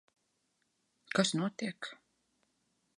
[1.17, 1.81] Kas notiek?